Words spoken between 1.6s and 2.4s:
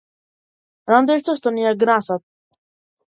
ја гнасат.